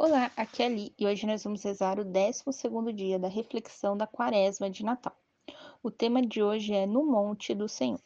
[0.00, 2.44] Olá, aqui é Ali e hoje nós vamos rezar o 12
[2.94, 5.12] dia da reflexão da Quaresma de Natal.
[5.82, 8.00] O tema de hoje é No Monte do Senhor.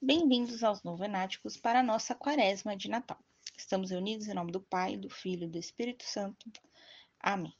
[0.00, 3.18] Bem-vindos aos novenáticos para a nossa Quaresma de Natal.
[3.58, 6.50] Estamos reunidos em nome do Pai, do Filho e do Espírito Santo.
[7.20, 7.59] Amém.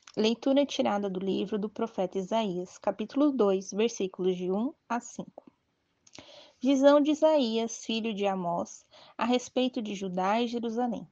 [0.17, 5.31] Leitura tirada do livro do profeta Isaías, capítulo 2, versículos de 1 a 5.
[6.59, 8.85] Visão de Isaías, filho de Amós,
[9.17, 11.07] a respeito de Judá e Jerusalém.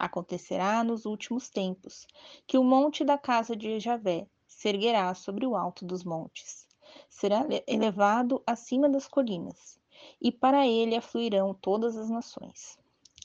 [0.00, 2.08] Acontecerá nos últimos tempos
[2.44, 6.66] que o monte da casa de Javé se erguerá sobre o alto dos montes.
[7.08, 9.78] Será elevado acima das colinas,
[10.20, 12.76] e para ele afluirão todas as nações.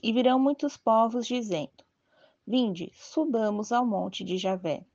[0.03, 1.83] E virão muitos povos dizendo:
[2.45, 4.85] Vinde, subamos ao monte de Javé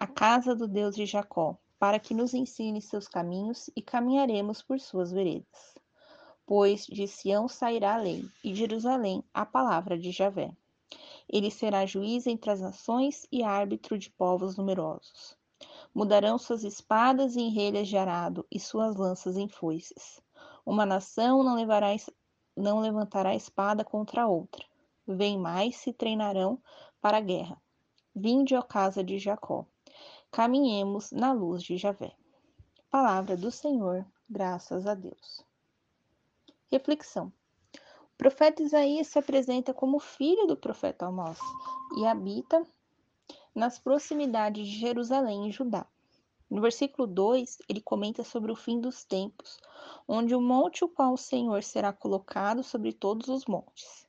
[0.00, 4.80] a casa do Deus de Jacó, para que nos ensine seus caminhos e caminharemos por
[4.80, 5.74] suas veredas.
[6.46, 10.56] Pois de Sião sairá a lei, e de Jerusalém a palavra de Javé.
[11.28, 15.36] Ele será juiz entre as nações e árbitro de povos numerosos.
[15.94, 20.18] Mudarão suas espadas em relhas de arado e suas lanças em foices.
[20.64, 21.88] Uma nação não, levará,
[22.56, 24.64] não levantará espada contra outra.
[25.06, 26.58] Vem mais se treinarão
[27.02, 27.60] para a guerra.
[28.16, 29.66] Vinde, ó casa de Jacó
[30.30, 32.12] caminhemos na luz de Javé.
[32.88, 35.44] Palavra do Senhor, graças a Deus.
[36.70, 37.32] Reflexão.
[37.74, 41.38] O profeta Isaías se apresenta como filho do profeta Amós
[41.98, 42.64] e habita
[43.54, 45.84] nas proximidades de Jerusalém e Judá.
[46.48, 49.58] No versículo 2, ele comenta sobre o fim dos tempos,
[50.06, 54.06] onde o monte o qual o Senhor será colocado sobre todos os montes.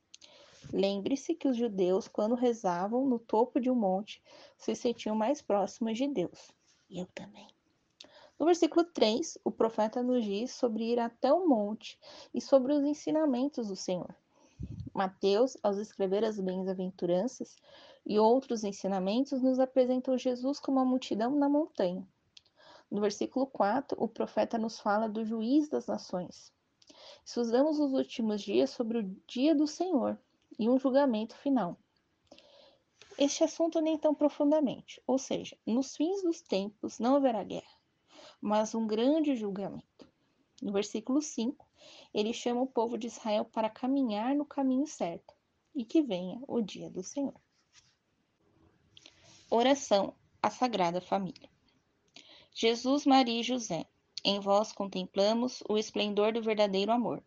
[0.72, 4.22] Lembre-se que os judeus, quando rezavam no topo de um monte,
[4.56, 6.50] se sentiam mais próximos de Deus.
[6.90, 7.46] Eu também.
[8.38, 11.98] No versículo 3, o profeta nos diz sobre ir até o monte
[12.32, 14.14] e sobre os ensinamentos do Senhor.
[14.94, 17.56] Mateus, ao escrever as bem-aventuranças
[18.06, 22.06] e outros ensinamentos, nos apresentou Jesus como a multidão na montanha.
[22.90, 26.50] No versículo 4, o profeta nos fala do juiz das nações.
[27.24, 30.18] Estudamos os últimos dias sobre o dia do Senhor,
[30.58, 31.78] e um julgamento final.
[33.18, 37.78] Este assunto nem tão profundamente, ou seja, nos fins dos tempos não haverá guerra,
[38.40, 40.08] mas um grande julgamento.
[40.60, 41.66] No versículo 5,
[42.14, 45.34] ele chama o povo de Israel para caminhar no caminho certo
[45.74, 47.34] e que venha o dia do Senhor.
[49.50, 51.50] Oração à Sagrada Família.
[52.54, 53.86] Jesus, Maria e José,
[54.24, 57.22] em vós contemplamos o esplendor do verdadeiro amor.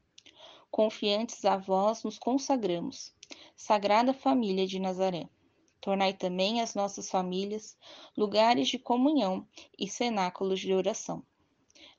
[0.76, 3.16] Confiantes a vós nos consagramos,
[3.56, 5.30] Sagrada Família de Nazaré.
[5.80, 7.78] Tornai também as nossas famílias
[8.18, 9.48] lugares de comunhão
[9.80, 11.26] e cenáculos de oração,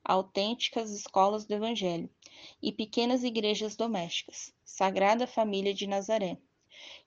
[0.04, 2.10] autênticas escolas do Evangelho
[2.62, 4.52] e pequenas igrejas domésticas.
[4.62, 6.36] Sagrada Família de Nazaré.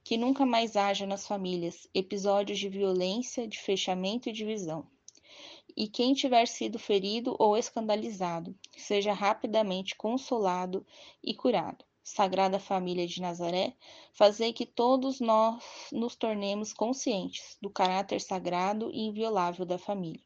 [0.03, 4.87] Que nunca mais haja nas famílias episódios de violência, de fechamento e divisão.
[5.75, 10.85] E quem tiver sido ferido ou escandalizado, seja rapidamente consolado
[11.23, 13.75] e curado Sagrada Família de Nazaré,
[14.13, 20.21] fazei que todos nós nos tornemos conscientes do caráter sagrado e inviolável da família,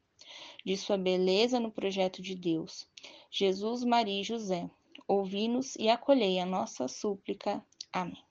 [0.66, 2.88] de sua beleza no projeto de Deus.
[3.30, 4.70] Jesus, Maria e José,
[5.08, 7.64] ouvi-nos e acolhei a nossa súplica.
[7.92, 8.24] Amém.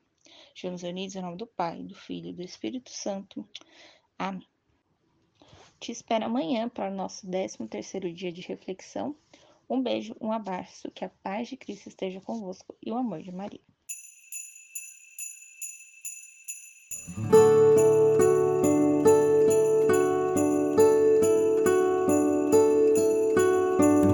[0.54, 3.46] Estamos unidos em nome do Pai, do Filho e do Espírito Santo.
[4.18, 4.51] Amém.
[5.82, 9.16] Te espero amanhã para o nosso 13º dia de reflexão.
[9.68, 13.32] Um beijo, um abraço, que a paz de Cristo esteja convosco e o amor de
[13.32, 13.58] Maria.